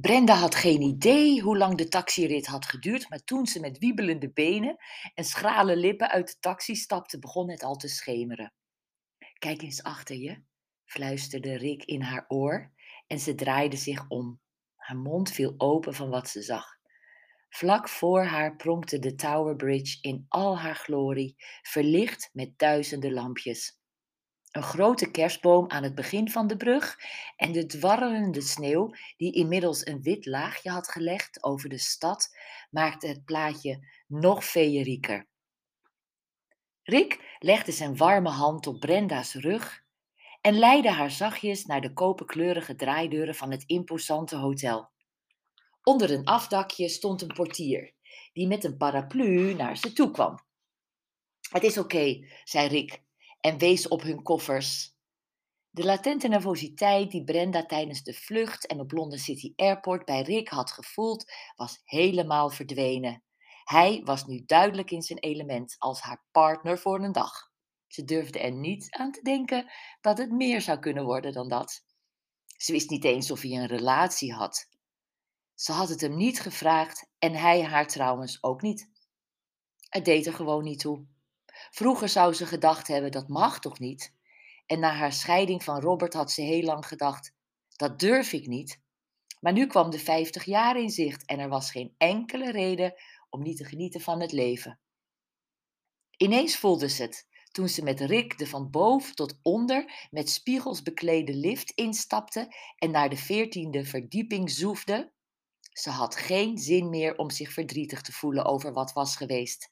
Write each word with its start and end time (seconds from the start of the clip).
Brenda 0.00 0.34
had 0.34 0.54
geen 0.54 0.82
idee 0.82 1.40
hoe 1.40 1.56
lang 1.56 1.76
de 1.76 1.88
taxirit 1.88 2.46
had 2.46 2.66
geduurd, 2.66 3.08
maar 3.08 3.24
toen 3.24 3.46
ze 3.46 3.60
met 3.60 3.78
wiebelende 3.78 4.30
benen 4.30 4.76
en 5.14 5.24
schrale 5.24 5.76
lippen 5.76 6.10
uit 6.10 6.26
de 6.26 6.36
taxi 6.40 6.74
stapte, 6.74 7.18
begon 7.18 7.50
het 7.50 7.62
al 7.62 7.76
te 7.76 7.88
schemeren. 7.88 8.52
Kijk 9.38 9.62
eens 9.62 9.82
achter 9.82 10.16
je, 10.16 10.42
fluisterde 10.84 11.56
Rick 11.56 11.84
in 11.84 12.02
haar 12.02 12.24
oor 12.28 12.72
en 13.06 13.18
ze 13.18 13.34
draaide 13.34 13.76
zich 13.76 14.08
om. 14.08 14.40
Haar 14.76 14.96
mond 14.96 15.30
viel 15.30 15.54
open 15.56 15.94
van 15.94 16.10
wat 16.10 16.28
ze 16.28 16.42
zag. 16.42 16.76
Vlak 17.48 17.88
voor 17.88 18.24
haar 18.24 18.56
pronkte 18.56 18.98
de 18.98 19.14
Tower 19.14 19.56
Bridge 19.56 19.98
in 20.00 20.24
al 20.28 20.58
haar 20.58 20.76
glorie, 20.76 21.34
verlicht 21.62 22.30
met 22.32 22.58
duizenden 22.58 23.12
lampjes. 23.12 23.78
Een 24.56 24.62
grote 24.62 25.10
kerstboom 25.10 25.70
aan 25.70 25.82
het 25.82 25.94
begin 25.94 26.30
van 26.30 26.46
de 26.46 26.56
brug 26.56 26.98
en 27.36 27.52
de 27.52 27.66
dwarrelende 27.66 28.40
sneeuw, 28.40 28.94
die 29.16 29.32
inmiddels 29.32 29.86
een 29.86 30.02
wit 30.02 30.26
laagje 30.26 30.70
had 30.70 30.88
gelegd 30.88 31.42
over 31.42 31.68
de 31.68 31.78
stad, 31.78 32.36
maakte 32.70 33.06
het 33.06 33.24
plaatje 33.24 33.88
nog 34.06 34.44
feerieker. 34.44 35.26
Rick 36.82 37.36
legde 37.38 37.72
zijn 37.72 37.96
warme 37.96 38.28
hand 38.28 38.66
op 38.66 38.80
Brenda's 38.80 39.34
rug 39.34 39.82
en 40.40 40.58
leidde 40.58 40.90
haar 40.90 41.10
zachtjes 41.10 41.64
naar 41.64 41.80
de 41.80 41.92
koperkleurige 41.92 42.74
draaideuren 42.74 43.34
van 43.34 43.50
het 43.50 43.64
imposante 43.66 44.36
hotel. 44.36 44.90
Onder 45.82 46.10
een 46.10 46.24
afdakje 46.24 46.88
stond 46.88 47.22
een 47.22 47.34
portier, 47.34 47.94
die 48.32 48.46
met 48.46 48.64
een 48.64 48.76
paraplu 48.76 49.54
naar 49.54 49.76
ze 49.76 49.92
toe 49.92 50.10
kwam. 50.10 50.38
Het 51.50 51.62
is 51.62 51.78
oké, 51.78 52.26
zei 52.44 52.68
Rick 52.68 53.04
en 53.46 53.58
wees 53.58 53.88
op 53.88 54.02
hun 54.02 54.22
koffers. 54.22 54.94
De 55.70 55.84
latente 55.84 56.28
nervositeit 56.28 57.10
die 57.10 57.24
Brenda 57.24 57.66
tijdens 57.66 58.02
de 58.02 58.14
vlucht 58.14 58.66
en 58.66 58.80
op 58.80 58.92
London 58.92 59.18
City 59.18 59.52
Airport 59.56 60.04
bij 60.04 60.22
Rick 60.22 60.48
had 60.48 60.70
gevoeld, 60.70 61.32
was 61.56 61.80
helemaal 61.84 62.50
verdwenen. 62.50 63.22
Hij 63.64 64.02
was 64.04 64.26
nu 64.26 64.42
duidelijk 64.46 64.90
in 64.90 65.02
zijn 65.02 65.18
element 65.18 65.76
als 65.78 66.00
haar 66.00 66.24
partner 66.30 66.78
voor 66.78 67.02
een 67.02 67.12
dag. 67.12 67.50
Ze 67.86 68.04
durfde 68.04 68.38
er 68.38 68.52
niet 68.52 68.86
aan 68.90 69.12
te 69.12 69.22
denken 69.22 69.70
dat 70.00 70.18
het 70.18 70.30
meer 70.30 70.60
zou 70.60 70.78
kunnen 70.78 71.04
worden 71.04 71.32
dan 71.32 71.48
dat. 71.48 71.84
Ze 72.56 72.72
wist 72.72 72.90
niet 72.90 73.04
eens 73.04 73.30
of 73.30 73.40
hij 73.40 73.50
een 73.50 73.66
relatie 73.66 74.32
had. 74.32 74.68
Ze 75.54 75.72
had 75.72 75.88
het 75.88 76.00
hem 76.00 76.16
niet 76.16 76.40
gevraagd 76.40 77.10
en 77.18 77.34
hij 77.34 77.62
haar 77.62 77.86
trouwens 77.86 78.42
ook 78.42 78.62
niet. 78.62 78.90
Het 79.88 80.04
deed 80.04 80.26
er 80.26 80.34
gewoon 80.34 80.64
niet 80.64 80.78
toe. 80.78 81.06
Vroeger 81.70 82.08
zou 82.08 82.34
ze 82.34 82.46
gedacht 82.46 82.88
hebben, 82.88 83.10
dat 83.10 83.28
mag 83.28 83.58
toch 83.58 83.78
niet? 83.78 84.14
En 84.66 84.78
na 84.78 84.92
haar 84.92 85.12
scheiding 85.12 85.64
van 85.64 85.80
Robert 85.80 86.14
had 86.14 86.32
ze 86.32 86.42
heel 86.42 86.62
lang 86.62 86.86
gedacht, 86.86 87.32
dat 87.76 87.98
durf 87.98 88.32
ik 88.32 88.46
niet. 88.46 88.80
Maar 89.40 89.52
nu 89.52 89.66
kwam 89.66 89.90
de 89.90 89.98
50 89.98 90.44
jaar 90.44 90.76
in 90.76 90.90
zicht 90.90 91.24
en 91.24 91.38
er 91.38 91.48
was 91.48 91.70
geen 91.70 91.94
enkele 91.98 92.50
reden 92.50 92.94
om 93.30 93.42
niet 93.42 93.56
te 93.56 93.64
genieten 93.64 94.00
van 94.00 94.20
het 94.20 94.32
leven. 94.32 94.80
Ineens 96.16 96.56
voelde 96.56 96.88
ze 96.88 97.02
het 97.02 97.26
toen 97.56 97.68
ze 97.68 97.82
met 97.82 98.00
Rick 98.00 98.38
de 98.38 98.46
van 98.46 98.70
boven 98.70 99.14
tot 99.14 99.38
onder 99.42 100.08
met 100.10 100.30
spiegels 100.30 100.82
beklede 100.82 101.34
lift 101.34 101.70
instapte 101.70 102.54
en 102.76 102.90
naar 102.90 103.08
de 103.08 103.16
veertiende 103.16 103.84
verdieping 103.84 104.50
zoefde. 104.50 105.12
Ze 105.72 105.90
had 105.90 106.16
geen 106.16 106.58
zin 106.58 106.88
meer 106.90 107.16
om 107.16 107.30
zich 107.30 107.52
verdrietig 107.52 108.00
te 108.00 108.12
voelen 108.12 108.44
over 108.44 108.72
wat 108.72 108.92
was 108.92 109.16
geweest. 109.16 109.70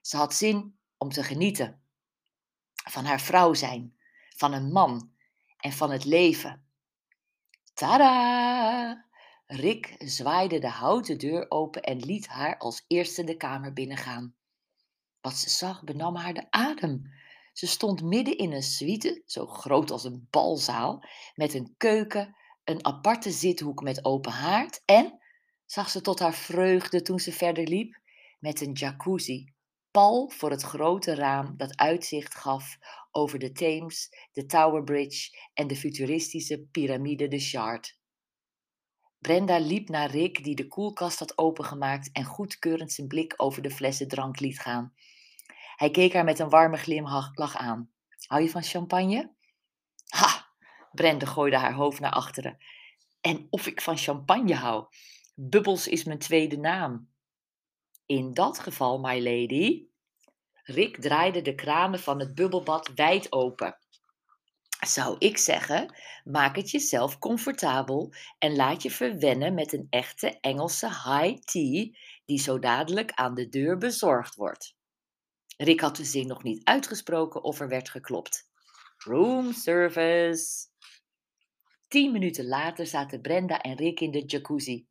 Ze 0.00 0.16
had 0.16 0.34
zin 0.34 0.79
om 1.02 1.08
te 1.08 1.22
genieten 1.22 1.82
van 2.90 3.04
haar 3.04 3.20
vrouw 3.20 3.54
zijn, 3.54 3.96
van 4.36 4.52
een 4.52 4.72
man 4.72 5.12
en 5.56 5.72
van 5.72 5.90
het 5.90 6.04
leven. 6.04 6.64
Tada! 7.74 9.08
Rick 9.46 9.94
zwaaide 9.98 10.58
de 10.58 10.68
houten 10.68 11.18
deur 11.18 11.46
open 11.48 11.82
en 11.82 11.98
liet 11.98 12.26
haar 12.28 12.58
als 12.58 12.84
eerste 12.86 13.24
de 13.24 13.36
kamer 13.36 13.72
binnengaan. 13.72 14.34
Wat 15.20 15.36
ze 15.36 15.50
zag 15.50 15.84
benam 15.84 16.16
haar 16.16 16.34
de 16.34 16.50
adem. 16.50 17.02
Ze 17.52 17.66
stond 17.66 18.02
midden 18.02 18.36
in 18.36 18.52
een 18.52 18.62
suite, 18.62 19.22
zo 19.26 19.46
groot 19.46 19.90
als 19.90 20.04
een 20.04 20.26
balzaal, 20.30 21.04
met 21.34 21.54
een 21.54 21.74
keuken, 21.76 22.36
een 22.64 22.84
aparte 22.84 23.30
zithoek 23.30 23.82
met 23.82 24.04
open 24.04 24.32
haard 24.32 24.82
en, 24.84 25.18
zag 25.66 25.90
ze 25.90 26.00
tot 26.00 26.18
haar 26.18 26.34
vreugde 26.34 27.02
toen 27.02 27.18
ze 27.18 27.32
verder 27.32 27.68
liep, 27.68 28.00
met 28.38 28.60
een 28.60 28.72
jacuzzi, 28.72 29.52
pal 29.90 30.28
voor 30.28 30.50
het 30.50 30.62
grote 30.62 31.14
raam 31.14 31.56
dat 31.56 31.76
uitzicht 31.76 32.34
gaf 32.34 32.78
over 33.10 33.38
de 33.38 33.52
Theems, 33.52 34.08
de 34.32 34.46
Tower 34.46 34.84
Bridge 34.84 35.36
en 35.54 35.66
de 35.66 35.76
futuristische 35.76 36.60
piramide 36.70 37.28
de 37.28 37.38
Shard. 37.38 37.98
Brenda 39.18 39.58
liep 39.58 39.88
naar 39.88 40.10
Rick, 40.10 40.44
die 40.44 40.54
de 40.54 40.66
koelkast 40.66 41.18
had 41.18 41.38
opengemaakt 41.38 42.12
en 42.12 42.24
goedkeurend 42.24 42.92
zijn 42.92 43.06
blik 43.06 43.34
over 43.36 43.62
de 43.62 43.70
flessen 43.70 44.08
drank 44.08 44.40
liet 44.40 44.60
gaan. 44.60 44.94
Hij 45.76 45.90
keek 45.90 46.12
haar 46.12 46.24
met 46.24 46.38
een 46.38 46.48
warme 46.48 46.76
glimlach 46.76 47.56
aan. 47.56 47.90
Hou 48.26 48.42
je 48.42 48.50
van 48.50 48.62
champagne? 48.62 49.34
Ha! 50.06 50.48
Brenda 50.92 51.26
gooide 51.26 51.56
haar 51.56 51.72
hoofd 51.72 52.00
naar 52.00 52.12
achteren. 52.12 52.58
En 53.20 53.46
of 53.50 53.66
ik 53.66 53.80
van 53.80 53.96
champagne 53.96 54.54
hou. 54.54 54.86
Bubbles 55.34 55.88
is 55.88 56.04
mijn 56.04 56.18
tweede 56.18 56.56
naam. 56.56 57.08
In 58.10 58.34
dat 58.34 58.58
geval, 58.58 58.98
my 58.98 59.22
lady. 59.22 59.86
Rick 60.62 61.00
draaide 61.00 61.42
de 61.42 61.54
kranen 61.54 62.00
van 62.00 62.20
het 62.20 62.34
bubbelbad 62.34 62.90
wijd 62.94 63.32
open. 63.32 63.78
Zou 64.80 65.16
ik 65.18 65.38
zeggen, 65.38 65.94
maak 66.24 66.56
het 66.56 66.70
jezelf 66.70 67.18
comfortabel 67.18 68.12
en 68.38 68.56
laat 68.56 68.82
je 68.82 68.90
verwennen 68.90 69.54
met 69.54 69.72
een 69.72 69.86
echte 69.90 70.40
Engelse 70.40 70.86
high 70.86 71.40
tea 71.40 71.88
die 72.24 72.38
zo 72.38 72.58
dadelijk 72.58 73.12
aan 73.12 73.34
de 73.34 73.48
deur 73.48 73.78
bezorgd 73.78 74.34
wordt. 74.34 74.76
Rick 75.56 75.80
had 75.80 75.96
de 75.96 76.04
zin 76.04 76.26
nog 76.26 76.42
niet 76.42 76.64
uitgesproken 76.64 77.42
of 77.42 77.60
er 77.60 77.68
werd 77.68 77.88
geklopt. 77.88 78.50
Room 78.96 79.52
service. 79.52 80.66
Tien 81.88 82.12
minuten 82.12 82.46
later 82.46 82.86
zaten 82.86 83.20
Brenda 83.20 83.60
en 83.60 83.76
Rick 83.76 84.00
in 84.00 84.10
de 84.10 84.24
jacuzzi. 84.24 84.88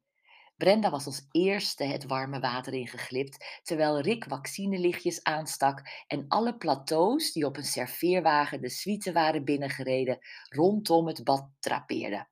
Brenda 0.59 0.90
was 0.90 1.06
als 1.06 1.28
eerste 1.31 1.84
het 1.84 2.06
warme 2.06 2.40
water 2.40 2.74
ingeglipt, 2.74 3.59
terwijl 3.64 4.00
Rick 4.00 4.25
vaccinelichtjes 4.28 5.24
aanstak 5.24 5.81
en 6.08 6.25
alle 6.28 6.58
plateaus 6.58 7.31
die 7.31 7.46
op 7.46 7.58
een 7.58 7.64
serveerwagen 7.64 8.62
de 8.62 8.70
suite 8.70 9.12
waren 9.12 9.46
binnengereden 9.46 10.20
rondom 10.50 11.08
het 11.08 11.24
bad 11.24 11.50
trapeerden. 11.59 12.30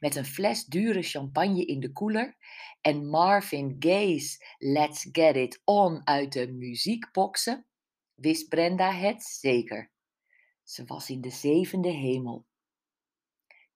Met 0.00 0.16
een 0.16 0.24
fles 0.24 0.64
dure 0.64 1.02
champagne 1.02 1.64
in 1.64 1.80
de 1.80 1.92
koeler 1.92 2.36
en 2.80 3.08
Marvin 3.08 3.76
Gaye's 3.78 4.56
Let's 4.58 5.08
Get 5.12 5.36
It 5.36 5.60
On 5.64 6.06
uit 6.06 6.32
de 6.32 6.52
muziekboxen, 6.52 7.66
wist 8.14 8.48
Brenda 8.48 8.92
het 8.92 9.22
zeker. 9.22 9.90
Ze 10.62 10.84
was 10.84 11.10
in 11.10 11.20
de 11.20 11.30
zevende 11.30 11.90
hemel. 11.90 12.46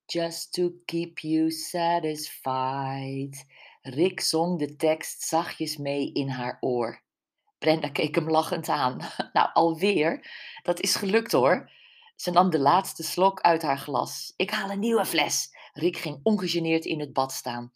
Just 0.06 0.52
to 0.52 0.72
keep 0.84 1.18
you 1.18 1.50
satisfied, 1.50 3.44
Rick 3.88 4.20
zong 4.20 4.58
de 4.58 4.76
tekst 4.76 5.22
zachtjes 5.22 5.76
mee 5.76 6.12
in 6.12 6.28
haar 6.28 6.56
oor. 6.60 7.02
Brenda 7.58 7.88
keek 7.88 8.14
hem 8.14 8.30
lachend 8.30 8.68
aan. 8.68 9.00
Nou, 9.32 9.48
alweer? 9.52 10.30
Dat 10.62 10.80
is 10.80 10.94
gelukt 10.94 11.32
hoor. 11.32 11.70
Ze 12.16 12.30
nam 12.30 12.50
de 12.50 12.58
laatste 12.58 13.02
slok 13.02 13.40
uit 13.40 13.62
haar 13.62 13.78
glas. 13.78 14.32
Ik 14.36 14.50
haal 14.50 14.70
een 14.70 14.78
nieuwe 14.78 15.04
fles. 15.04 15.56
Rick 15.72 15.96
ging 15.96 16.20
ongegeneerd 16.22 16.84
in 16.84 17.00
het 17.00 17.12
bad 17.12 17.32
staan. 17.32 17.72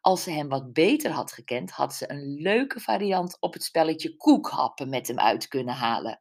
Als 0.00 0.22
ze 0.22 0.30
hem 0.30 0.48
wat 0.48 0.72
beter 0.72 1.10
had 1.10 1.32
gekend, 1.32 1.70
had 1.70 1.94
ze 1.94 2.10
een 2.10 2.34
leuke 2.40 2.80
variant 2.80 3.36
op 3.40 3.52
het 3.52 3.64
spelletje 3.64 4.16
koekhappen 4.16 4.88
met 4.88 5.06
hem 5.08 5.18
uit 5.18 5.48
kunnen 5.48 5.74
halen. 5.74 6.20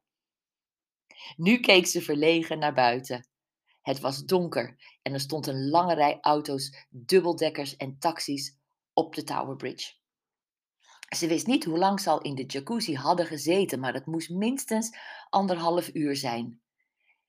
Nu 1.36 1.60
keek 1.60 1.88
ze 1.88 2.02
verlegen 2.02 2.60
naar 2.60 2.74
buiten. 2.74 3.28
Het 3.82 4.00
was 4.00 4.24
donker 4.24 4.98
en 5.02 5.14
er 5.14 5.20
stond 5.20 5.48
een 5.48 5.70
lange 5.70 5.94
rij 5.94 6.18
auto's, 6.22 6.86
dubbeldekkers 6.90 7.76
en 7.76 8.00
taxis 8.00 8.58
op 8.96 9.16
de 9.16 9.24
Tower 9.24 9.56
Bridge. 9.56 9.94
Ze 11.16 11.28
wist 11.28 11.48
niet 11.48 11.64
hoe 11.64 11.78
lang 11.78 12.00
ze 12.00 12.10
al 12.10 12.22
in 12.22 12.36
de 12.36 12.46
jacuzzi 12.46 12.96
hadden 12.96 13.26
gezeten, 13.26 13.80
maar 13.80 13.94
het 13.94 14.06
moest 14.06 14.30
minstens 14.30 14.98
anderhalf 15.30 15.90
uur 15.94 16.16
zijn. 16.16 16.62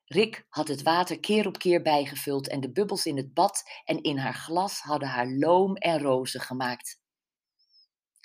Rick 0.05 0.47
had 0.49 0.69
het 0.69 0.83
water 0.83 1.21
keer 1.21 1.47
op 1.47 1.59
keer 1.59 1.83
bijgevuld 1.83 2.49
en 2.49 2.61
de 2.61 2.73
bubbels 2.73 3.07
in 3.07 3.17
het 3.17 3.35
bad 3.35 3.63
en 3.85 4.03
in 4.03 4.19
haar 4.19 4.35
glas 4.35 4.81
hadden 4.81 5.09
haar 5.09 5.31
loom 5.31 5.77
en 5.77 6.01
rozen 6.01 6.41
gemaakt. 6.41 7.01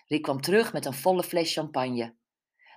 Rick 0.08 0.22
kwam 0.22 0.42
terug 0.42 0.74
met 0.74 0.86
een 0.86 0.94
volle 0.94 1.24
fles 1.24 1.54
champagne. 1.54 2.16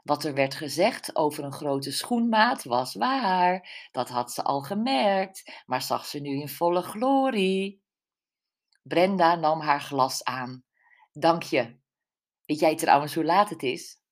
Wat 0.02 0.24
er 0.24 0.34
werd 0.34 0.54
gezegd 0.54 1.16
over 1.16 1.44
een 1.44 1.52
grote 1.52 1.92
schoenmaat 1.92 2.64
was 2.64 2.94
waar. 2.94 3.88
Dat 3.92 4.08
had 4.08 4.32
ze 4.32 4.42
al 4.42 4.60
gemerkt, 4.60 5.62
maar 5.66 5.82
zag 5.82 6.06
ze 6.06 6.20
nu 6.20 6.40
in 6.40 6.48
volle 6.48 6.82
glorie. 6.82 7.83
Brenda 8.84 9.34
nam 9.34 9.60
haar 9.60 9.80
glas 9.80 10.24
aan. 10.24 10.64
Dank 11.12 11.42
je. 11.42 11.78
Weet 12.44 12.58
jij 12.58 12.76
trouwens 12.76 13.14
hoe 13.14 13.24
laat 13.24 13.50
het 13.50 13.62
is? 13.62 14.02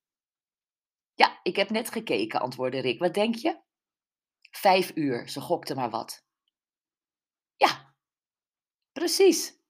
Ja, 1.14 1.40
ik 1.42 1.56
heb 1.56 1.70
net 1.70 1.90
gekeken, 1.90 2.40
antwoordde 2.40 2.80
Rick. 2.80 2.98
Wat 2.98 3.14
denk 3.14 3.34
je? 3.34 3.60
Vijf 4.50 4.92
uur, 4.94 5.28
ze 5.28 5.40
gokte 5.40 5.74
maar 5.74 5.90
wat. 5.90 6.24
Ja, 7.56 7.94
precies. 8.92 9.60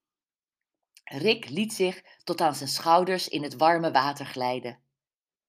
Rick 1.03 1.49
liet 1.49 1.73
zich 1.73 2.01
tot 2.23 2.41
aan 2.41 2.55
zijn 2.55 2.69
schouders 2.69 3.27
in 3.27 3.43
het 3.43 3.55
warme 3.55 3.91
water 3.91 4.25
glijden. 4.25 4.83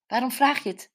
Waarom 0.07 0.31
vraag 0.31 0.63
je 0.63 0.69
het? 0.69 0.94